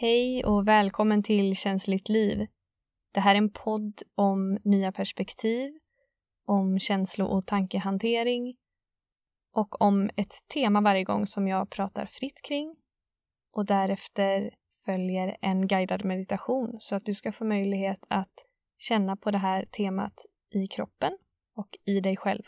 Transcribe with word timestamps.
Hej 0.00 0.44
och 0.44 0.68
välkommen 0.68 1.22
till 1.22 1.56
Känsligt 1.56 2.08
liv. 2.08 2.46
Det 3.12 3.20
här 3.20 3.34
är 3.34 3.38
en 3.38 3.52
podd 3.52 4.02
om 4.14 4.58
nya 4.64 4.92
perspektiv, 4.92 5.78
om 6.44 6.78
känslo 6.78 7.26
och 7.26 7.46
tankehantering 7.46 8.56
och 9.52 9.80
om 9.80 10.10
ett 10.16 10.34
tema 10.54 10.80
varje 10.80 11.04
gång 11.04 11.26
som 11.26 11.48
jag 11.48 11.70
pratar 11.70 12.06
fritt 12.06 12.42
kring. 12.42 12.76
Och 13.52 13.66
därefter 13.66 14.54
följer 14.84 15.36
en 15.40 15.66
guidad 15.66 16.04
meditation 16.04 16.76
så 16.80 16.96
att 16.96 17.04
du 17.04 17.14
ska 17.14 17.32
få 17.32 17.44
möjlighet 17.44 18.04
att 18.08 18.34
känna 18.78 19.16
på 19.16 19.30
det 19.30 19.38
här 19.38 19.64
temat 19.64 20.26
i 20.50 20.66
kroppen 20.66 21.18
och 21.56 21.78
i 21.84 22.00
dig 22.00 22.16
själv. 22.16 22.42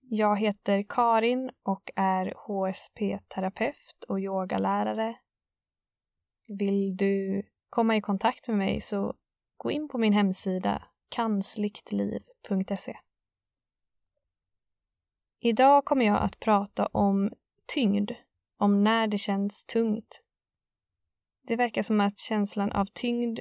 Jag 0.00 0.38
heter 0.38 0.84
Karin 0.88 1.50
och 1.62 1.90
är 1.96 2.34
HSP-terapeut 2.36 4.04
och 4.08 4.20
yogalärare 4.20 5.16
vill 6.46 6.96
du 6.96 7.42
komma 7.70 7.96
i 7.96 8.00
kontakt 8.00 8.48
med 8.48 8.56
mig 8.56 8.80
så 8.80 9.14
gå 9.56 9.70
in 9.70 9.88
på 9.88 9.98
min 9.98 10.12
hemsida 10.12 10.82
kansliktliv.se. 11.08 12.96
Idag 15.40 15.84
kommer 15.84 16.04
jag 16.04 16.22
att 16.22 16.40
prata 16.40 16.86
om 16.86 17.32
tyngd, 17.66 18.10
om 18.58 18.84
när 18.84 19.06
det 19.06 19.18
känns 19.18 19.64
tungt. 19.64 20.22
Det 21.42 21.56
verkar 21.56 21.82
som 21.82 22.00
att 22.00 22.18
känslan 22.18 22.72
av 22.72 22.86
tyngd 22.86 23.40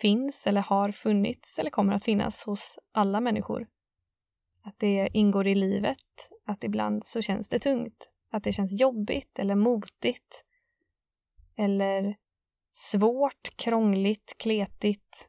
finns 0.00 0.46
eller 0.46 0.60
har 0.60 0.92
funnits 0.92 1.58
eller 1.58 1.70
kommer 1.70 1.92
att 1.92 2.04
finnas 2.04 2.44
hos 2.44 2.78
alla 2.92 3.20
människor. 3.20 3.66
Att 4.62 4.78
det 4.78 5.08
ingår 5.12 5.46
i 5.46 5.54
livet, 5.54 6.28
att 6.44 6.64
ibland 6.64 7.04
så 7.04 7.22
känns 7.22 7.48
det 7.48 7.58
tungt, 7.58 8.10
att 8.30 8.44
det 8.44 8.52
känns 8.52 8.80
jobbigt 8.80 9.38
eller 9.38 9.54
motigt 9.54 10.44
eller 11.56 12.16
Svårt, 12.72 13.56
krångligt, 13.56 14.34
kletigt, 14.38 15.28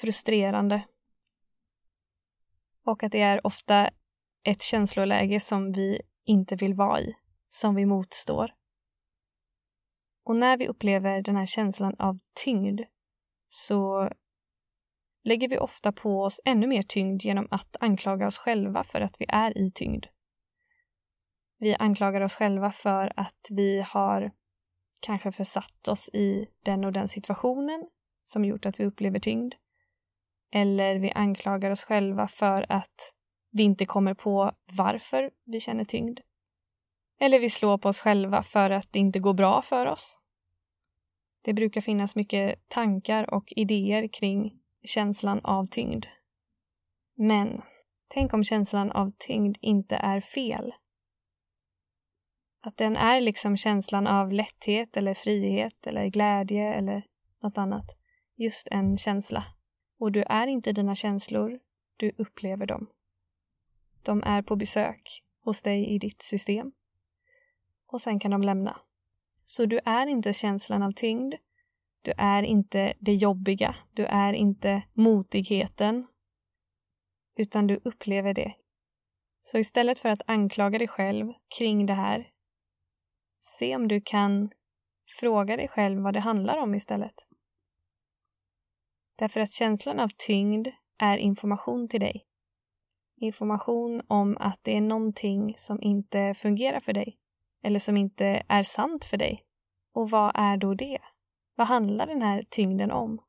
frustrerande. 0.00 0.86
Och 2.84 3.02
att 3.02 3.12
det 3.12 3.20
är 3.20 3.46
ofta 3.46 3.90
ett 4.42 4.62
känsloläge 4.62 5.40
som 5.40 5.72
vi 5.72 6.00
inte 6.24 6.56
vill 6.56 6.74
vara 6.74 7.00
i, 7.00 7.14
som 7.48 7.74
vi 7.74 7.86
motstår. 7.86 8.54
Och 10.24 10.36
när 10.36 10.56
vi 10.56 10.68
upplever 10.68 11.22
den 11.22 11.36
här 11.36 11.46
känslan 11.46 11.94
av 11.98 12.18
tyngd 12.44 12.80
så 13.48 14.10
lägger 15.24 15.48
vi 15.48 15.58
ofta 15.58 15.92
på 15.92 16.22
oss 16.22 16.40
ännu 16.44 16.66
mer 16.66 16.82
tyngd 16.82 17.22
genom 17.22 17.48
att 17.50 17.76
anklaga 17.80 18.26
oss 18.26 18.38
själva 18.38 18.84
för 18.84 19.00
att 19.00 19.16
vi 19.18 19.26
är 19.28 19.58
i 19.58 19.72
tyngd. 19.74 20.06
Vi 21.58 21.74
anklagar 21.74 22.20
oss 22.20 22.34
själva 22.34 22.72
för 22.72 23.12
att 23.16 23.46
vi 23.50 23.80
har 23.80 24.30
kanske 25.00 25.32
försatt 25.32 25.88
oss 25.88 26.08
i 26.12 26.46
den 26.64 26.84
och 26.84 26.92
den 26.92 27.08
situationen 27.08 27.88
som 28.22 28.44
gjort 28.44 28.66
att 28.66 28.80
vi 28.80 28.84
upplever 28.84 29.18
tyngd. 29.18 29.54
Eller 30.52 30.98
vi 30.98 31.10
anklagar 31.10 31.70
oss 31.70 31.82
själva 31.82 32.28
för 32.28 32.66
att 32.68 33.14
vi 33.50 33.62
inte 33.62 33.86
kommer 33.86 34.14
på 34.14 34.52
varför 34.72 35.30
vi 35.44 35.60
känner 35.60 35.84
tyngd. 35.84 36.20
Eller 37.20 37.40
vi 37.40 37.50
slår 37.50 37.78
på 37.78 37.88
oss 37.88 38.00
själva 38.00 38.42
för 38.42 38.70
att 38.70 38.92
det 38.92 38.98
inte 38.98 39.18
går 39.18 39.34
bra 39.34 39.62
för 39.62 39.86
oss. 39.86 40.18
Det 41.42 41.52
brukar 41.52 41.80
finnas 41.80 42.16
mycket 42.16 42.68
tankar 42.68 43.34
och 43.34 43.52
idéer 43.56 44.08
kring 44.08 44.60
känslan 44.84 45.40
av 45.44 45.66
tyngd. 45.66 46.06
Men 47.16 47.62
tänk 48.08 48.34
om 48.34 48.44
känslan 48.44 48.92
av 48.92 49.12
tyngd 49.18 49.56
inte 49.60 49.96
är 49.96 50.20
fel? 50.20 50.72
Att 52.60 52.76
den 52.76 52.96
är 52.96 53.20
liksom 53.20 53.56
känslan 53.56 54.06
av 54.06 54.32
lätthet 54.32 54.96
eller 54.96 55.14
frihet 55.14 55.86
eller 55.86 56.06
glädje 56.06 56.74
eller 56.74 57.02
något 57.42 57.58
annat. 57.58 57.96
Just 58.36 58.68
en 58.70 58.98
känsla. 58.98 59.44
Och 59.98 60.12
du 60.12 60.22
är 60.22 60.46
inte 60.46 60.72
dina 60.72 60.94
känslor, 60.94 61.60
du 61.96 62.12
upplever 62.18 62.66
dem. 62.66 62.86
De 64.02 64.22
är 64.22 64.42
på 64.42 64.56
besök 64.56 65.22
hos 65.44 65.62
dig 65.62 65.94
i 65.94 65.98
ditt 65.98 66.22
system. 66.22 66.72
Och 67.86 68.00
sen 68.00 68.20
kan 68.20 68.30
de 68.30 68.42
lämna. 68.42 68.80
Så 69.44 69.66
du 69.66 69.80
är 69.84 70.06
inte 70.06 70.32
känslan 70.32 70.82
av 70.82 70.92
tyngd. 70.92 71.34
Du 72.02 72.12
är 72.16 72.42
inte 72.42 72.92
det 72.98 73.14
jobbiga. 73.14 73.74
Du 73.92 74.04
är 74.04 74.32
inte 74.32 74.82
motigheten. 74.96 76.06
Utan 77.36 77.66
du 77.66 77.80
upplever 77.84 78.34
det. 78.34 78.54
Så 79.42 79.58
istället 79.58 79.98
för 79.98 80.08
att 80.08 80.22
anklaga 80.26 80.78
dig 80.78 80.88
själv 80.88 81.32
kring 81.58 81.86
det 81.86 81.94
här 81.94 82.28
Se 83.38 83.76
om 83.76 83.88
du 83.88 84.00
kan 84.00 84.50
fråga 85.20 85.56
dig 85.56 85.68
själv 85.68 86.02
vad 86.02 86.14
det 86.14 86.20
handlar 86.20 86.56
om 86.56 86.74
istället. 86.74 87.14
Därför 89.16 89.40
att 89.40 89.52
känslan 89.52 90.00
av 90.00 90.08
tyngd 90.16 90.68
är 90.98 91.18
information 91.18 91.88
till 91.88 92.00
dig. 92.00 92.24
Information 93.16 94.02
om 94.08 94.36
att 94.40 94.60
det 94.62 94.76
är 94.76 94.80
någonting 94.80 95.54
som 95.56 95.82
inte 95.82 96.34
fungerar 96.34 96.80
för 96.80 96.92
dig 96.92 97.18
eller 97.62 97.78
som 97.78 97.96
inte 97.96 98.42
är 98.48 98.62
sant 98.62 99.04
för 99.04 99.16
dig. 99.16 99.42
Och 99.92 100.10
vad 100.10 100.32
är 100.34 100.56
då 100.56 100.74
det? 100.74 100.98
Vad 101.54 101.66
handlar 101.66 102.06
den 102.06 102.22
här 102.22 102.44
tyngden 102.50 102.90
om? 102.90 103.22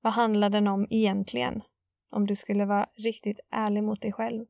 Vad 0.00 0.12
handlar 0.12 0.50
den 0.50 0.68
om 0.68 0.86
egentligen? 0.90 1.62
Om 2.10 2.26
du 2.26 2.36
skulle 2.36 2.64
vara 2.64 2.88
riktigt 2.94 3.40
ärlig 3.50 3.82
mot 3.82 4.02
dig 4.02 4.12
själv. 4.12 4.46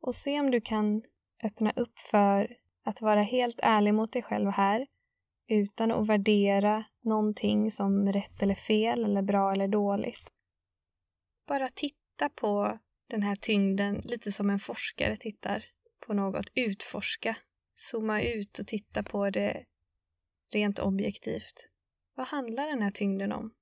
Och 0.00 0.14
se 0.14 0.40
om 0.40 0.50
du 0.50 0.60
kan 0.60 1.02
öppna 1.42 1.72
upp 1.76 1.98
för 1.98 2.56
att 2.84 3.02
vara 3.02 3.22
helt 3.22 3.60
ärlig 3.62 3.94
mot 3.94 4.12
dig 4.12 4.22
själv 4.22 4.50
här 4.50 4.86
utan 5.48 5.92
att 5.92 6.06
värdera 6.06 6.84
någonting 7.00 7.70
som 7.70 8.08
rätt 8.08 8.42
eller 8.42 8.54
fel 8.54 9.04
eller 9.04 9.22
bra 9.22 9.52
eller 9.52 9.68
dåligt. 9.68 10.32
Bara 11.46 11.66
titta 11.66 12.28
på 12.28 12.78
den 13.08 13.22
här 13.22 13.36
tyngden 13.36 14.00
lite 14.04 14.32
som 14.32 14.50
en 14.50 14.58
forskare 14.58 15.16
tittar 15.16 15.64
på 16.06 16.14
något. 16.14 16.46
Utforska. 16.54 17.36
Zooma 17.74 18.22
ut 18.22 18.58
och 18.58 18.66
titta 18.66 19.02
på 19.02 19.30
det 19.30 19.64
rent 20.52 20.78
objektivt. 20.78 21.68
Vad 22.14 22.26
handlar 22.26 22.66
den 22.66 22.82
här 22.82 22.90
tyngden 22.90 23.32
om? 23.32 23.54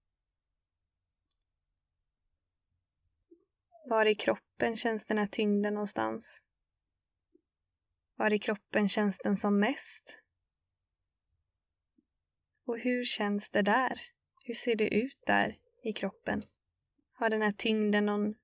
Var 3.89 4.07
i 4.07 4.15
kroppen 4.15 4.77
känns 4.77 5.07
den 5.07 5.19
här 5.19 5.27
tyngden 5.27 5.75
någonstans? 5.75 6.41
Var 8.23 8.33
i 8.33 8.39
kroppen 8.39 8.89
känns 8.89 9.19
den 9.19 9.37
som 9.37 9.59
mest? 9.59 10.19
Och 12.67 12.79
hur 12.79 13.05
känns 13.05 13.51
det 13.51 13.63
där? 13.63 14.01
Hur 14.45 14.55
ser 14.55 14.77
det 14.77 14.95
ut 14.95 15.19
där 15.27 15.59
i 15.83 15.93
kroppen? 15.93 16.43
Har 17.13 17.31
den 17.31 17.43
här 17.43 17.51
tyngden 17.51 18.07
någon 18.07 18.35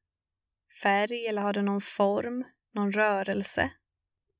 färg 0.82 1.26
eller 1.26 1.42
har 1.42 1.52
den 1.52 1.64
någon 1.64 1.80
form, 1.80 2.44
någon 2.72 2.92
rörelse? 2.92 3.70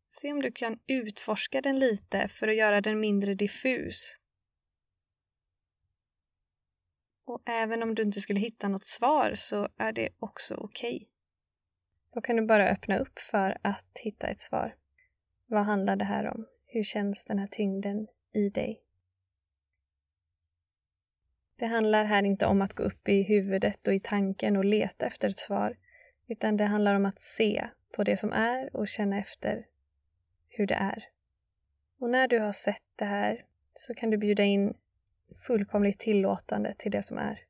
Se 0.09 0.33
om 0.33 0.43
du 0.43 0.53
kan 0.53 0.81
utforska 0.87 1.61
den 1.61 1.79
lite 1.79 2.29
för 2.29 2.49
att 2.49 2.57
göra 2.57 2.81
den 2.81 3.01
mindre 3.01 3.35
diffus. 3.35 4.17
Och 7.25 7.43
även 7.47 7.83
om 7.83 7.95
du 7.95 8.03
inte 8.03 8.21
skulle 8.21 8.41
hitta 8.41 8.69
något 8.69 8.87
svar 8.87 9.35
så 9.35 9.69
är 9.77 9.93
det 9.93 10.09
också 10.19 10.55
okej. 10.55 10.97
Okay. 10.97 11.09
Då 12.15 12.21
kan 12.21 12.37
du 12.37 12.47
bara 12.47 12.69
öppna 12.69 12.99
upp 12.99 13.19
för 13.19 13.59
att 13.63 13.99
hitta 14.05 14.29
ett 14.29 14.41
svar. 14.41 14.75
Vad 15.51 15.65
handlar 15.65 15.97
det 15.97 16.05
här 16.05 16.27
om? 16.27 16.47
Hur 16.67 16.85
känns 16.85 17.25
den 17.25 17.39
här 17.39 17.47
tyngden 17.47 18.07
i 18.33 18.49
dig? 18.49 18.83
Det 21.57 21.67
handlar 21.67 22.05
här 22.05 22.23
inte 22.23 22.47
om 22.47 22.63
att 22.63 22.73
gå 22.73 22.83
upp 22.83 23.09
i 23.09 23.23
huvudet 23.23 23.89
och 23.89 23.95
i 23.95 24.01
tanken 24.01 24.57
och 24.57 24.65
leta 24.65 25.07
efter 25.07 25.29
ett 25.29 25.39
svar, 25.39 25.77
utan 26.27 26.57
det 26.57 26.65
handlar 26.65 26.95
om 26.95 27.07
att 27.07 27.19
se 27.19 27.69
på 27.93 28.05
det 28.05 28.17
som 28.17 28.33
är 28.33 28.77
och 28.77 28.89
känna 28.89 29.19
efter 29.19 29.67
hur 30.49 30.67
det 30.67 30.75
är. 30.75 31.09
Och 31.99 32.11
när 32.11 32.29
du 32.29 32.39
har 32.39 32.53
sett 32.53 32.85
det 32.97 33.05
här 33.05 33.45
så 33.75 33.95
kan 33.95 34.11
du 34.11 34.17
bjuda 34.17 34.45
in 34.45 34.75
fullkomligt 35.47 35.99
tillåtande 35.99 36.75
till 36.79 36.93
det 36.93 37.03
som 37.03 37.19
är. 37.19 37.41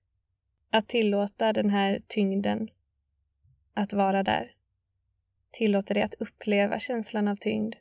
Att 0.71 0.89
tillåta 0.89 1.53
den 1.53 1.71
här 1.71 2.03
tyngden 2.07 2.71
att 3.75 3.93
vara 3.93 4.23
där. 4.23 4.55
Tillåta 5.51 5.95
dig 5.95 6.03
att 6.03 6.15
uppleva 6.15 6.79
känslan 6.79 7.29
av 7.29 7.37
tyngd 7.37 7.75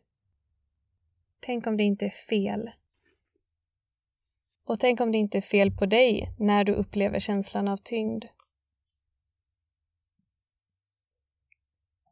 Tänk 1.39 1.67
om 1.67 1.77
det 1.77 1.83
inte 1.83 2.05
är 2.05 2.09
fel. 2.09 2.71
Och 4.63 4.79
tänk 4.79 4.99
om 4.99 5.11
det 5.11 5.17
inte 5.17 5.37
är 5.37 5.41
fel 5.41 5.71
på 5.71 5.85
dig 5.85 6.35
när 6.39 6.63
du 6.63 6.73
upplever 6.73 7.19
känslan 7.19 7.67
av 7.67 7.77
tyngd. 7.77 8.25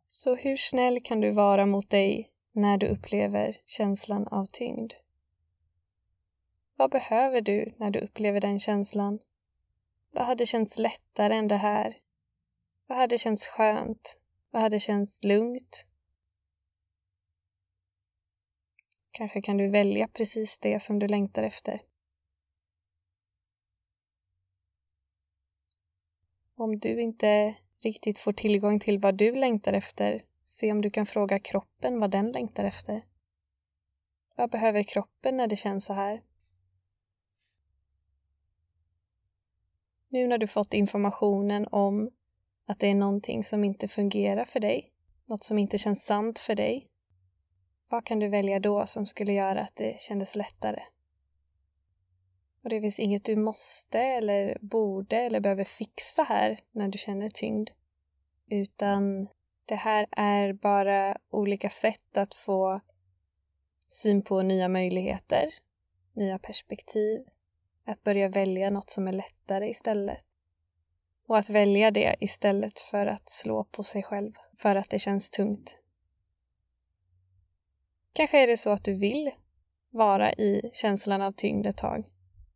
Så 0.08 0.36
hur 0.36 0.58
snäll 0.58 1.02
kan 1.04 1.22
du 1.22 1.32
vara 1.32 1.66
mot 1.66 1.90
dig 1.90 2.32
när 2.52 2.78
du 2.78 2.88
upplever 2.88 3.58
känslan 3.66 4.28
av 4.28 4.46
tyngd? 4.46 4.94
Vad 6.76 6.92
behöver 6.92 7.42
du 7.42 7.74
när 7.78 7.92
du 7.92 8.00
upplever 8.00 8.42
den 8.42 8.60
känslan? 8.60 9.20
Vad 10.12 10.26
hade 10.26 10.46
känts 10.46 10.78
lättare 10.78 11.36
än 11.36 11.48
det 11.48 11.58
här? 11.58 11.98
Vad 12.88 12.98
hade 12.98 13.18
känts 13.18 13.48
skönt? 13.48 14.20
Vad 14.52 14.62
hade 14.62 14.80
känts 14.80 15.24
lugnt? 15.24 15.86
Kanske 19.16 19.42
kan 19.42 19.58
du 19.58 19.70
välja 19.70 20.08
precis 20.08 20.60
det 20.60 20.80
som 20.80 21.00
du 21.00 21.08
längtar 21.08 21.44
efter. 21.44 21.82
Om 26.56 26.80
du 26.80 27.02
inte 27.02 27.56
riktigt 27.84 28.20
får 28.20 28.34
tillgång 28.34 28.80
till 28.80 29.00
vad 29.00 29.16
du 29.16 29.36
längtar 29.36 29.74
efter, 29.74 30.24
se 30.44 30.72
om 30.72 30.82
du 30.82 30.90
kan 30.90 31.06
fråga 31.06 31.40
kroppen 31.40 32.00
vad 32.00 32.12
den 32.12 32.32
längtar 32.32 32.66
efter. 32.66 33.06
Vad 34.36 34.50
behöver 34.52 34.84
kroppen 34.84 35.38
när 35.38 35.48
det 35.48 35.56
känns 35.56 35.86
så 35.86 35.94
här? 35.94 36.22
Nu 40.08 40.28
när 40.28 40.38
du 40.38 40.48
fått 40.48 40.74
informationen 40.74 41.68
om 41.72 42.12
att 42.66 42.80
det 42.80 42.88
är 42.88 42.96
någonting 42.96 43.44
som 43.44 43.64
inte 43.64 43.88
fungerar 43.88 44.46
för 44.46 44.60
dig, 44.60 44.92
något 45.26 45.44
som 45.44 45.58
inte 45.58 45.78
känns 45.78 46.06
sant 46.06 46.40
för 46.40 46.56
dig, 46.56 46.90
vad 47.96 48.06
kan 48.06 48.20
du 48.20 48.28
välja 48.28 48.60
då 48.60 48.86
som 48.86 49.06
skulle 49.06 49.34
göra 49.34 49.62
att 49.62 49.76
det 49.76 50.02
kändes 50.02 50.36
lättare? 50.36 50.84
Och 52.64 52.70
det 52.70 52.82
finns 52.82 53.00
inget 53.00 53.26
du 53.26 53.36
måste 53.36 54.00
eller 54.00 54.58
borde 54.62 55.18
eller 55.18 55.40
behöver 55.40 55.64
fixa 55.64 56.24
här 56.24 56.60
när 56.72 56.88
du 56.88 56.98
känner 56.98 57.30
tyngd. 57.30 57.70
Utan 58.50 59.28
det 59.66 59.76
här 59.76 60.08
är 60.12 60.54
bara 60.54 61.18
olika 61.30 61.70
sätt 61.70 62.18
att 62.18 62.36
få 62.36 62.82
syn 63.88 64.22
på 64.22 64.42
nya 64.42 64.68
möjligheter, 64.68 65.54
nya 66.14 66.40
perspektiv, 66.40 67.22
att 67.86 68.04
börja 68.04 68.30
välja 68.30 68.70
något 68.70 68.90
som 68.90 69.08
är 69.08 69.14
lättare 69.14 69.70
istället. 69.70 70.26
Och 71.28 71.38
att 71.38 71.50
välja 71.50 71.92
det 71.92 72.16
istället 72.20 72.80
för 72.80 73.06
att 73.06 73.30
slå 73.30 73.64
på 73.64 73.84
sig 73.84 74.04
själv 74.04 74.32
för 74.58 74.76
att 74.76 74.90
det 74.90 75.00
känns 75.00 75.32
tungt. 75.32 75.78
Kanske 78.16 78.44
är 78.44 78.48
det 78.48 78.58
så 78.58 78.70
att 78.70 78.84
du 78.84 78.94
vill 78.94 79.32
vara 79.90 80.34
i 80.34 80.72
känslan 80.74 81.22
av 81.22 81.32
tyngd 81.32 81.66
ett 81.66 81.78
tag. 81.78 82.06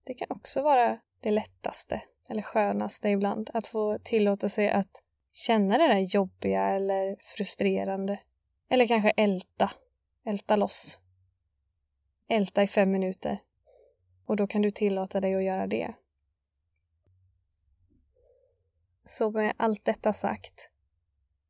Det 0.04 0.14
kan 0.14 0.28
också 0.30 0.62
vara 0.62 1.00
det 1.20 1.32
lättaste 1.32 2.02
eller 2.30 2.42
skönaste 2.42 3.10
ibland, 3.10 3.50
att 3.54 3.68
få 3.68 4.00
tillåta 4.04 4.50
sig 4.50 4.70
att 4.70 5.04
känna 5.34 5.78
det 5.78 5.88
där 5.88 6.00
jobbiga 6.00 6.70
eller 6.70 7.16
frustrerande. 7.22 8.20
Eller 8.70 8.88
kanske 8.88 9.10
älta, 9.10 9.72
älta 10.26 10.56
loss. 10.56 11.00
Älta 12.28 12.64
i 12.64 12.68
fem 12.68 12.92
minuter. 12.92 13.42
Och 14.26 14.36
då 14.36 14.48
kan 14.48 14.62
du 14.62 14.72
tillåta 14.72 15.22
dig 15.22 15.36
att 15.36 15.44
göra 15.44 15.68
det. 15.68 15.94
Så 19.06 19.32
med 19.32 19.54
allt 19.58 19.86
detta 19.86 20.14
sagt, 20.14 20.72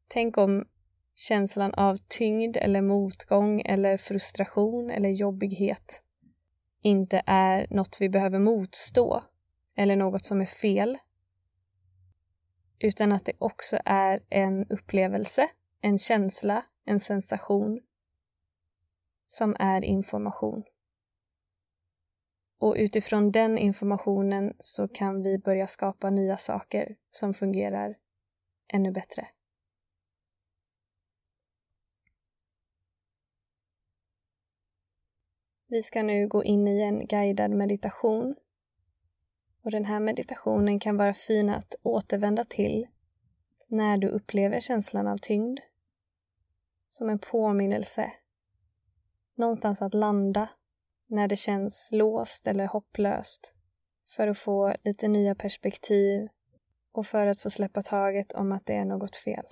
tänk 0.07 0.37
om 0.37 0.65
känslan 1.19 1.73
av 1.73 1.97
tyngd 2.07 2.57
eller 2.57 2.81
motgång 2.81 3.61
eller 3.61 3.97
frustration 3.97 4.89
eller 4.89 5.09
jobbighet 5.09 6.03
inte 6.81 7.21
är 7.25 7.67
något 7.69 7.97
vi 7.99 8.09
behöver 8.09 8.39
motstå 8.39 9.23
eller 9.75 9.95
något 9.95 10.25
som 10.25 10.41
är 10.41 10.45
fel. 10.45 10.97
Utan 12.79 13.11
att 13.11 13.25
det 13.25 13.33
också 13.37 13.79
är 13.85 14.23
en 14.29 14.65
upplevelse, 14.69 15.49
en 15.81 15.99
känsla, 15.99 16.65
en 16.85 16.99
sensation 16.99 17.81
som 19.27 19.55
är 19.59 19.83
information. 19.83 20.63
Och 22.59 22.75
utifrån 22.77 23.31
den 23.31 23.57
informationen 23.57 24.53
så 24.59 24.87
kan 24.87 25.23
vi 25.23 25.37
börja 25.37 25.67
skapa 25.67 26.09
nya 26.09 26.37
saker 26.37 26.95
som 27.11 27.33
fungerar 27.33 27.97
ännu 28.73 28.91
bättre. 28.91 29.27
Vi 35.71 35.83
ska 35.83 36.03
nu 36.03 36.27
gå 36.27 36.43
in 36.43 36.67
i 36.67 36.81
en 36.81 37.07
guidad 37.07 37.51
meditation. 37.51 38.35
Och 39.63 39.71
den 39.71 39.85
här 39.85 39.99
meditationen 39.99 40.79
kan 40.79 40.97
vara 40.97 41.13
fin 41.13 41.49
att 41.49 41.75
återvända 41.83 42.45
till 42.45 42.87
när 43.67 43.97
du 43.97 44.07
upplever 44.07 44.59
känslan 44.59 45.07
av 45.07 45.17
tyngd. 45.17 45.59
Som 46.89 47.09
en 47.09 47.19
påminnelse. 47.19 48.11
Någonstans 49.35 49.81
att 49.81 49.93
landa 49.93 50.49
när 51.07 51.27
det 51.27 51.35
känns 51.35 51.89
låst 51.93 52.47
eller 52.47 52.67
hopplöst. 52.67 53.53
För 54.15 54.27
att 54.27 54.37
få 54.37 54.75
lite 54.83 55.07
nya 55.07 55.35
perspektiv 55.35 56.27
och 56.91 57.07
för 57.07 57.27
att 57.27 57.41
få 57.41 57.49
släppa 57.49 57.81
taget 57.81 58.31
om 58.31 58.51
att 58.51 58.65
det 58.65 58.73
är 58.73 58.85
något 58.85 59.15
fel. 59.15 59.45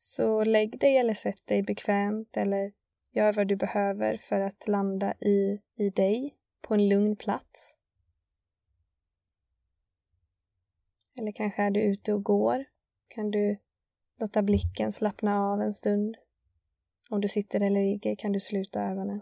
Så 0.00 0.44
lägg 0.44 0.80
dig 0.80 0.96
eller 0.96 1.14
sätt 1.14 1.46
dig 1.46 1.62
bekvämt 1.62 2.36
eller 2.36 2.72
gör 3.10 3.32
vad 3.32 3.46
du 3.48 3.56
behöver 3.56 4.16
för 4.16 4.40
att 4.40 4.68
landa 4.68 5.14
i, 5.14 5.62
i 5.74 5.90
dig 5.90 6.36
på 6.60 6.74
en 6.74 6.88
lugn 6.88 7.16
plats. 7.16 7.78
Eller 11.20 11.32
kanske 11.32 11.62
är 11.62 11.70
du 11.70 11.80
ute 11.80 12.14
och 12.14 12.24
går. 12.24 12.64
Kan 13.08 13.30
du 13.30 13.58
låta 14.16 14.42
blicken 14.42 14.92
slappna 14.92 15.40
av 15.40 15.60
en 15.60 15.74
stund. 15.74 16.16
Om 17.10 17.20
du 17.20 17.28
sitter 17.28 17.62
eller 17.62 17.80
ligger 17.80 18.16
kan 18.16 18.32
du 18.32 18.40
sluta 18.40 18.82
ögonen. 18.82 19.20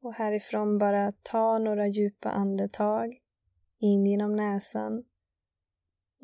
Och 0.00 0.14
härifrån 0.14 0.78
bara 0.78 1.12
ta 1.12 1.58
några 1.58 1.86
djupa 1.86 2.30
andetag 2.30 3.20
in 3.78 4.06
genom 4.06 4.36
näsan 4.36 5.04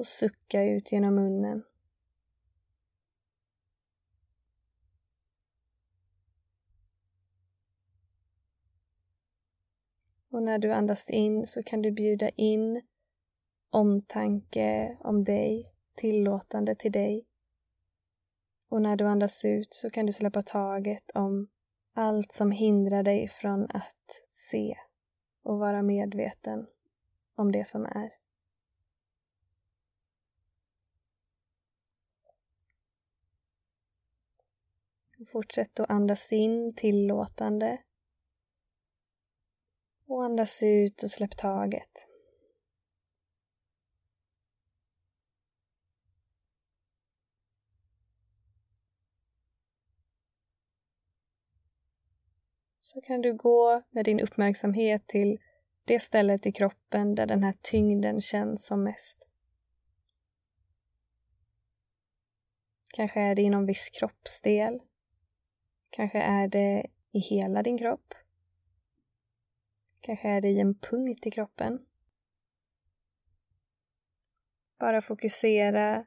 och 0.03 0.07
sucka 0.07 0.65
ut 0.65 0.93
genom 0.93 1.15
munnen. 1.15 1.65
Och 10.31 10.43
när 10.43 10.59
du 10.59 10.73
andas 10.73 11.11
in 11.11 11.47
så 11.47 11.63
kan 11.63 11.83
du 11.83 11.91
bjuda 11.91 12.29
in 12.29 12.83
omtanke 13.71 14.99
om 15.01 15.25
dig, 15.25 15.73
tillåtande 15.95 16.75
till 16.75 16.93
dig. 16.93 17.27
Och 18.69 18.83
när 18.83 18.97
du 18.97 19.05
andas 19.05 19.45
ut 19.45 19.75
så 19.75 19.91
kan 19.91 20.07
du 20.07 20.13
släppa 20.13 20.43
taget 20.43 21.11
om 21.15 21.49
allt 21.93 22.33
som 22.33 22.51
hindrar 22.51 23.03
dig 23.03 23.29
från 23.29 23.65
att 23.71 24.25
se 24.31 24.77
och 25.43 25.59
vara 25.59 25.83
medveten 25.83 26.67
om 27.35 27.53
det 27.53 27.65
som 27.65 27.87
är. 27.87 28.22
Fortsätt 35.33 35.81
att 35.81 35.91
andas 35.91 36.33
in 36.33 36.75
tillåtande. 36.75 37.83
Och 40.07 40.25
andas 40.25 40.63
ut 40.63 41.03
och 41.03 41.11
släpp 41.11 41.37
taget. 41.37 42.09
Så 52.81 53.01
kan 53.01 53.21
du 53.23 53.35
gå 53.35 53.83
med 53.91 54.05
din 54.05 54.21
uppmärksamhet 54.21 55.07
till 55.07 55.41
det 55.85 55.99
stället 55.99 56.47
i 56.47 56.53
kroppen 56.53 57.15
där 57.15 57.27
den 57.27 57.43
här 57.43 57.55
tyngden 57.63 58.21
känns 58.21 58.67
som 58.67 58.85
mest. 58.85 59.29
Kanske 62.95 63.21
är 63.21 63.35
det 63.35 63.43
inom 63.43 63.67
viss 63.67 63.91
kroppsdel 63.91 64.81
Kanske 65.93 66.19
är 66.19 66.49
det 66.49 66.87
i 67.11 67.19
hela 67.19 67.63
din 67.63 67.79
kropp. 67.79 68.15
Kanske 70.01 70.29
är 70.29 70.41
det 70.41 70.49
i 70.49 70.61
en 70.61 70.75
punkt 70.75 71.27
i 71.27 71.31
kroppen. 71.31 71.87
Bara 74.79 75.03
fokusera 75.03 76.07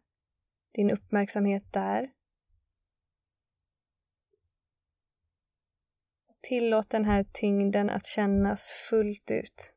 din 0.72 0.92
uppmärksamhet 0.92 1.74
där. 1.74 2.12
Tillåt 6.42 6.90
den 6.90 7.06
här 7.06 7.26
tyngden 7.34 7.90
att 7.90 8.06
kännas 8.06 8.72
fullt 8.90 9.32
ut. 9.32 9.76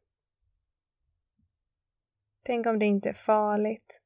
Tänk 2.42 2.66
om 2.66 2.78
det 2.78 2.86
inte 2.86 3.08
är 3.08 3.14
farligt. 3.14 4.02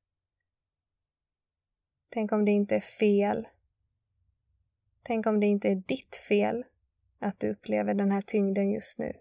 Tänk 2.08 2.32
om 2.32 2.44
det 2.44 2.50
inte 2.52 2.76
är 2.76 2.80
fel. 2.80 3.48
Tänk 5.02 5.26
om 5.26 5.40
det 5.40 5.46
inte 5.46 5.68
är 5.68 5.76
ditt 5.76 6.16
fel 6.16 6.64
att 7.18 7.40
du 7.40 7.50
upplever 7.50 7.94
den 7.94 8.10
här 8.10 8.20
tyngden 8.20 8.70
just 8.70 8.98
nu. 8.98 9.12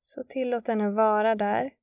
Så 0.00 0.24
tillåt 0.24 0.64
den 0.64 0.80
att 0.80 0.94
vara 0.94 1.34
där. 1.34 1.74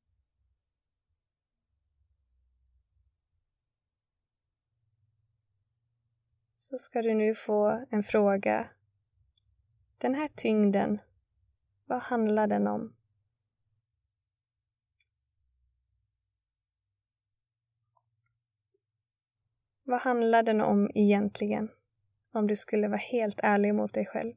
Så 6.58 6.78
ska 6.78 7.02
du 7.02 7.14
nu 7.14 7.36
få 7.36 7.86
en 7.90 8.04
fråga 8.04 8.70
Den 9.98 10.16
här 10.16 10.28
tyngden, 10.28 11.00
vad 11.86 12.02
handlar 12.02 12.48
den 12.48 12.68
om? 12.68 12.96
Vad 19.92 20.02
handlar 20.02 20.44
den 20.44 20.62
om 20.62 20.92
egentligen? 20.96 21.70
Om 22.32 22.48
du 22.48 22.56
skulle 22.56 22.88
vara 22.88 22.98
helt 22.98 23.40
ärlig 23.44 23.76
mot 23.76 23.94
dig 23.94 24.06
själv. 24.06 24.34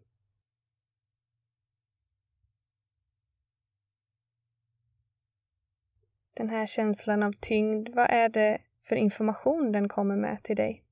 Den 6.35 6.49
här 6.49 6.67
känslan 6.67 7.23
av 7.23 7.33
tyngd, 7.33 7.89
vad 7.89 8.11
är 8.11 8.29
det 8.29 8.59
för 8.83 8.97
information 8.97 9.73
den 9.73 9.89
kommer 9.89 10.17
med 10.17 10.43
till 10.43 10.57
dig? 10.57 10.85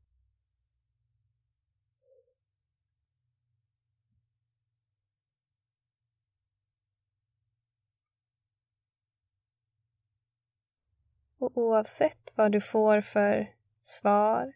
Och 11.38 11.56
oavsett 11.56 12.32
vad 12.34 12.52
du 12.52 12.60
får 12.60 13.00
för 13.00 13.61
svar 13.82 14.52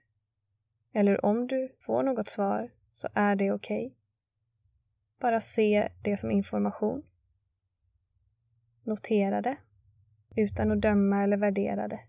eller 0.92 1.24
om 1.24 1.46
du 1.46 1.76
får 1.80 2.02
något 2.02 2.28
svar 2.28 2.70
så 2.90 3.08
är 3.14 3.36
det 3.36 3.52
okej. 3.52 3.86
Okay. 3.86 3.96
Bara 5.18 5.40
se 5.40 5.88
det 6.02 6.16
som 6.16 6.30
information. 6.30 7.02
Notera 8.82 9.42
det 9.42 9.56
utan 10.36 10.72
att 10.72 10.80
döma 10.80 11.22
eller 11.22 11.36
värdera 11.36 11.88
det. 11.88 12.00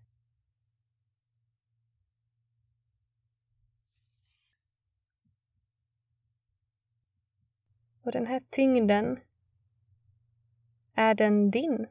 Och 8.02 8.12
den 8.12 8.26
här 8.26 8.42
tyngden, 8.50 9.20
är 10.94 11.14
den 11.14 11.50
din? 11.50 11.86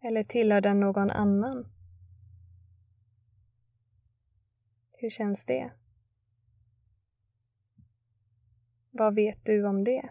Eller 0.00 0.22
tillhör 0.22 0.60
den 0.60 0.80
någon 0.80 1.10
annan? 1.10 1.73
Hur 5.04 5.10
känns 5.10 5.44
det? 5.44 5.72
Vad 8.90 9.14
vet 9.14 9.44
du 9.44 9.66
om 9.66 9.84
det? 9.84 10.10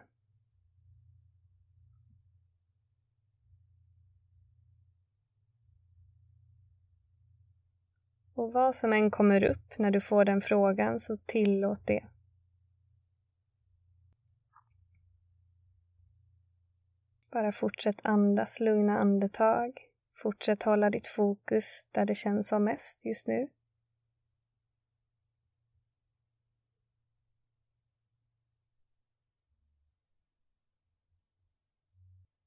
Och 8.33 8.53
vad 8.53 8.75
som 8.75 8.93
än 8.93 9.11
kommer 9.11 9.43
upp 9.43 9.77
när 9.77 9.91
du 9.91 10.01
får 10.01 10.25
den 10.25 10.41
frågan 10.41 10.99
så 10.99 11.17
tillåt 11.17 11.87
det. 11.87 12.07
Bara 17.31 17.51
fortsätt 17.51 17.99
andas 18.03 18.59
lugna 18.59 18.97
andetag. 18.97 19.79
Fortsätt 20.15 20.63
hålla 20.63 20.89
ditt 20.89 21.07
fokus 21.07 21.89
där 21.91 22.05
det 22.05 22.15
känns 22.15 22.47
som 22.47 22.63
mest 22.63 23.05
just 23.05 23.27
nu. 23.27 23.49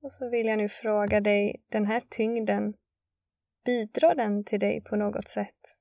Och 0.07 0.13
så 0.13 0.29
vill 0.29 0.47
jag 0.47 0.59
nu 0.59 0.69
fråga 0.69 1.21
dig, 1.21 1.65
den 1.69 1.87
här 1.87 2.01
tyngden, 2.01 2.75
bidrar 3.65 4.15
den 4.15 4.45
till 4.45 4.61
dig 4.61 4.81
på 4.81 4.97
något 4.97 5.29
sätt? 5.29 5.77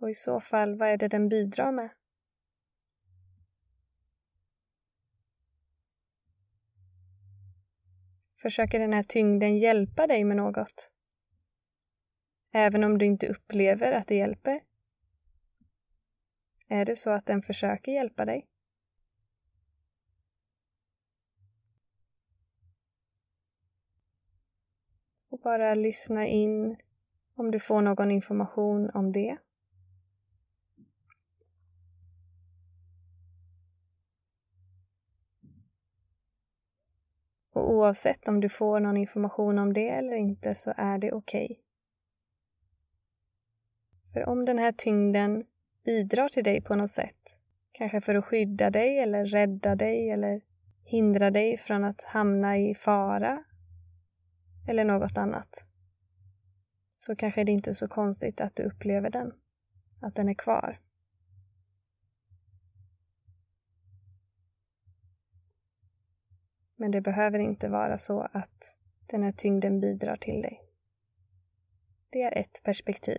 Och 0.00 0.10
i 0.10 0.14
så 0.14 0.40
fall, 0.40 0.78
vad 0.78 0.88
är 0.88 0.96
det 0.96 1.08
den 1.08 1.28
bidrar 1.28 1.72
med? 1.72 1.90
Försöker 8.42 8.78
den 8.78 8.92
här 8.92 9.02
tyngden 9.02 9.58
hjälpa 9.58 10.06
dig 10.06 10.24
med 10.24 10.36
något? 10.36 10.92
Även 12.52 12.84
om 12.84 12.98
du 12.98 13.04
inte 13.04 13.26
upplever 13.26 13.92
att 13.92 14.06
det 14.06 14.16
hjälper? 14.16 14.60
Är 16.68 16.84
det 16.84 16.96
så 16.96 17.10
att 17.10 17.26
den 17.26 17.42
försöker 17.42 17.92
hjälpa 17.92 18.24
dig? 18.24 18.49
Och 25.40 25.44
bara 25.44 25.74
lyssna 25.74 26.26
in 26.26 26.76
om 27.34 27.50
du 27.50 27.58
får 27.58 27.80
någon 27.82 28.10
information 28.10 28.90
om 28.94 29.12
det. 29.12 29.36
Och 37.52 37.70
oavsett 37.70 38.28
om 38.28 38.40
du 38.40 38.48
får 38.48 38.80
någon 38.80 38.96
information 38.96 39.58
om 39.58 39.72
det 39.72 39.88
eller 39.88 40.16
inte 40.16 40.54
så 40.54 40.72
är 40.76 40.98
det 40.98 41.12
okej. 41.12 41.44
Okay. 41.44 41.56
För 44.12 44.28
om 44.28 44.44
den 44.44 44.58
här 44.58 44.72
tyngden 44.72 45.44
bidrar 45.84 46.28
till 46.28 46.44
dig 46.44 46.62
på 46.62 46.74
något 46.74 46.90
sätt, 46.90 47.40
kanske 47.72 48.00
för 48.00 48.14
att 48.14 48.24
skydda 48.24 48.70
dig 48.70 48.98
eller 48.98 49.24
rädda 49.24 49.74
dig 49.74 50.10
eller 50.10 50.40
hindra 50.84 51.30
dig 51.30 51.56
från 51.56 51.84
att 51.84 52.02
hamna 52.02 52.58
i 52.58 52.74
fara 52.74 53.44
eller 54.68 54.84
något 54.84 55.18
annat, 55.18 55.66
så 56.98 57.16
kanske 57.16 57.44
det 57.44 57.52
inte 57.52 57.70
är 57.70 57.74
så 57.74 57.88
konstigt 57.88 58.40
att 58.40 58.56
du 58.56 58.62
upplever 58.62 59.10
den, 59.10 59.32
att 60.00 60.14
den 60.14 60.28
är 60.28 60.34
kvar. 60.34 60.80
Men 66.76 66.90
det 66.90 67.00
behöver 67.00 67.38
inte 67.38 67.68
vara 67.68 67.96
så 67.96 68.20
att 68.20 68.76
den 69.06 69.22
här 69.22 69.32
tyngden 69.32 69.80
bidrar 69.80 70.16
till 70.16 70.42
dig. 70.42 70.60
Det 72.10 72.22
är 72.22 72.38
ett 72.38 72.62
perspektiv. 72.64 73.18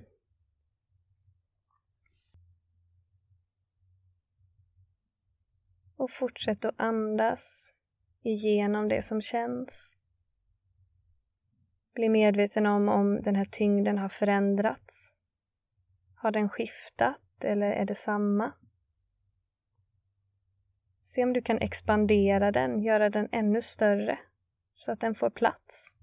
Och 5.96 6.12
fortsätt 6.12 6.66
att 6.66 6.76
andas 6.78 7.76
igenom 8.22 8.88
det 8.88 9.02
som 9.02 9.22
känns. 9.22 9.98
Bli 11.94 12.10
medveten 12.10 12.66
om 12.66 12.90
om 12.90 13.22
den 13.22 13.36
här 13.36 13.46
tyngden 13.46 13.98
har 13.98 14.10
förändrats. 14.10 15.16
Har 16.16 16.32
den 16.32 16.50
skiftat 16.50 17.44
eller 17.44 17.72
är 17.72 17.86
det 17.86 17.96
samma? 17.96 18.54
Se 21.02 21.24
om 21.24 21.34
du 21.34 21.42
kan 21.42 21.58
expandera 21.58 22.52
den, 22.52 22.82
göra 22.82 23.10
den 23.10 23.30
ännu 23.32 23.62
större 23.62 24.20
så 24.72 24.92
att 24.92 25.00
den 25.00 25.16
får 25.16 25.30
plats. 25.30 25.96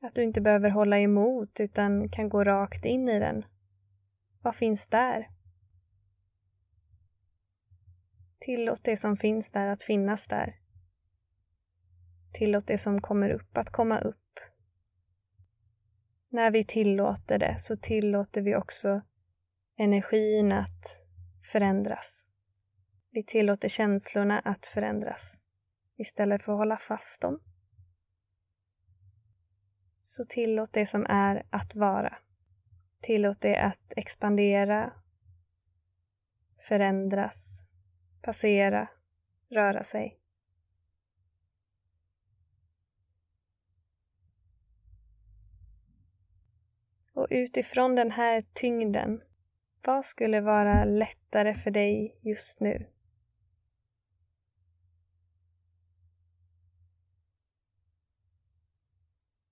Att 0.00 0.14
du 0.14 0.22
inte 0.22 0.40
behöver 0.40 0.70
hålla 0.70 0.98
emot 0.98 1.60
utan 1.60 2.08
kan 2.08 2.28
gå 2.28 2.44
rakt 2.44 2.84
in 2.84 3.08
i 3.08 3.18
den. 3.18 3.44
Vad 4.42 4.56
finns 4.56 4.86
där? 4.86 5.28
Tillåt 8.38 8.84
det 8.84 8.96
som 8.96 9.16
finns 9.16 9.50
där 9.50 9.66
att 9.66 9.82
finnas 9.82 10.26
där. 10.26 10.56
Tillåt 12.32 12.66
det 12.66 12.78
som 12.78 13.00
kommer 13.00 13.30
upp 13.30 13.56
att 13.56 13.70
komma 13.70 14.00
upp. 14.00 14.40
När 16.28 16.50
vi 16.50 16.64
tillåter 16.64 17.38
det 17.38 17.58
så 17.58 17.76
tillåter 17.76 18.42
vi 18.42 18.56
också 18.56 19.00
energin 19.76 20.52
att 20.52 21.00
förändras. 21.52 22.26
Vi 23.10 23.24
tillåter 23.24 23.68
känslorna 23.68 24.38
att 24.38 24.66
förändras 24.66 25.40
istället 25.96 26.42
för 26.42 26.52
att 26.52 26.58
hålla 26.58 26.76
fast 26.76 27.20
dem. 27.20 27.40
Så 30.02 30.24
tillåt 30.24 30.72
det 30.72 30.86
som 30.86 31.06
är 31.06 31.46
att 31.50 31.74
vara. 31.74 32.18
Tillåt 33.00 33.40
det 33.40 33.56
att 33.56 33.92
expandera, 33.96 34.92
förändras, 36.68 37.68
passera, 38.22 38.88
röra 39.50 39.82
sig. 39.82 40.18
Utifrån 47.30 47.94
den 47.94 48.10
här 48.10 48.44
tyngden, 48.52 49.20
vad 49.82 50.04
skulle 50.04 50.40
vara 50.40 50.84
lättare 50.84 51.54
för 51.54 51.70
dig 51.70 52.18
just 52.22 52.60
nu? 52.60 52.86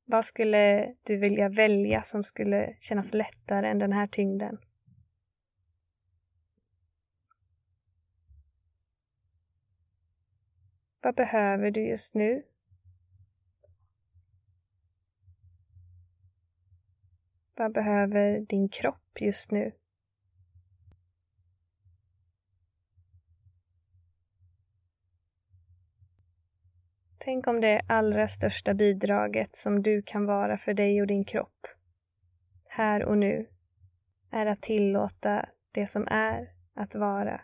Vad 0.04 0.24
skulle 0.24 0.94
du 1.02 1.16
vilja 1.16 1.48
välja 1.48 2.02
som 2.02 2.24
skulle 2.24 2.76
kännas 2.80 3.14
lättare 3.14 3.68
än 3.68 3.78
den 3.78 3.92
här 3.92 4.06
tyngden? 4.06 4.58
Vad 11.00 11.14
behöver 11.14 11.70
du 11.70 11.88
just 11.88 12.14
nu? 12.14 12.42
Vad 17.58 17.72
behöver 17.72 18.40
din 18.40 18.68
kropp 18.68 19.20
just 19.20 19.50
nu? 19.50 19.72
Tänk 27.18 27.46
om 27.46 27.60
det 27.60 27.80
allra 27.88 28.28
största 28.28 28.74
bidraget 28.74 29.56
som 29.56 29.82
du 29.82 30.02
kan 30.02 30.26
vara 30.26 30.58
för 30.58 30.74
dig 30.74 31.00
och 31.00 31.06
din 31.06 31.24
kropp, 31.24 31.66
här 32.68 33.04
och 33.04 33.18
nu, 33.18 33.46
är 34.30 34.46
att 34.46 34.62
tillåta 34.62 35.48
det 35.72 35.86
som 35.86 36.08
är 36.08 36.48
att 36.74 36.94
vara. 36.94 37.40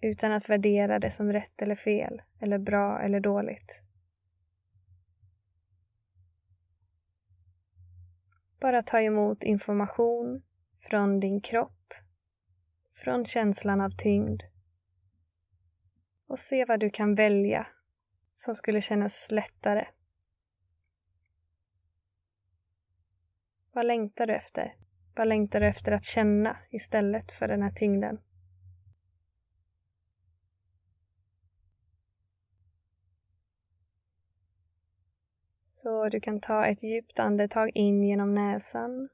Utan 0.00 0.32
att 0.32 0.48
värdera 0.48 0.98
det 0.98 1.10
som 1.10 1.32
rätt 1.32 1.62
eller 1.62 1.74
fel, 1.74 2.22
eller 2.40 2.58
bra 2.58 3.00
eller 3.00 3.20
dåligt. 3.20 3.89
Bara 8.60 8.82
ta 8.82 9.00
emot 9.00 9.42
information 9.42 10.42
från 10.78 11.20
din 11.20 11.40
kropp, 11.40 11.94
från 12.94 13.24
känslan 13.24 13.80
av 13.80 13.90
tyngd 13.90 14.42
och 16.26 16.38
se 16.38 16.64
vad 16.64 16.80
du 16.80 16.90
kan 16.90 17.14
välja 17.14 17.66
som 18.34 18.54
skulle 18.54 18.80
kännas 18.80 19.30
lättare. 19.30 19.86
Vad 23.72 23.86
längtar 23.86 24.26
du 24.26 24.34
efter? 24.34 24.76
Vad 25.14 25.28
längtar 25.28 25.60
du 25.60 25.66
efter 25.66 25.92
att 25.92 26.04
känna 26.04 26.56
istället 26.70 27.32
för 27.32 27.48
den 27.48 27.62
här 27.62 27.70
tyngden? 27.70 28.18
Så 35.82 36.08
du 36.08 36.20
kan 36.20 36.40
ta 36.40 36.66
ett 36.66 36.82
djupt 36.82 37.18
andetag 37.18 37.70
in 37.74 38.04
genom 38.04 38.34
näsan 38.34 39.08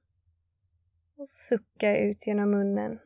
och 1.17 1.29
sucka 1.29 1.97
ut 1.97 2.27
genom 2.27 2.51
munnen. 2.51 2.99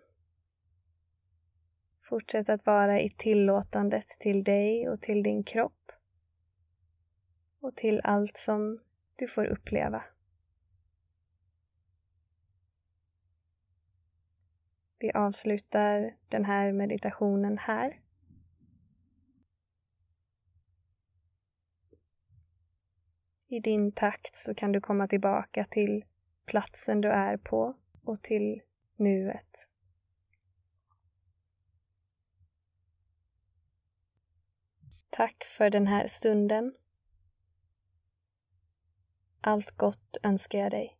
Fortsätt 2.02 2.48
att 2.48 2.66
vara 2.66 3.00
i 3.00 3.10
tillåtandet 3.10 4.06
till 4.08 4.44
dig 4.44 4.88
och 4.88 5.00
till 5.00 5.22
din 5.22 5.44
kropp 5.44 5.92
och 7.60 7.76
till 7.76 8.00
allt 8.04 8.36
som 8.36 8.78
du 9.16 9.28
får 9.28 9.44
uppleva. 9.44 10.04
Vi 14.98 15.12
avslutar 15.12 16.16
den 16.28 16.44
här 16.44 16.72
meditationen 16.72 17.58
här. 17.58 18.00
I 23.52 23.60
din 23.60 23.92
takt 23.92 24.36
så 24.36 24.54
kan 24.54 24.72
du 24.72 24.80
komma 24.80 25.08
tillbaka 25.08 25.64
till 25.64 26.04
platsen 26.44 27.00
du 27.00 27.08
är 27.08 27.36
på 27.36 27.74
och 28.04 28.22
till 28.22 28.62
nuet. 28.96 29.68
Tack 35.10 35.44
för 35.44 35.70
den 35.70 35.86
här 35.86 36.06
stunden. 36.06 36.74
Allt 39.40 39.70
gott 39.70 40.16
önskar 40.22 40.58
jag 40.58 40.70
dig. 40.70 40.99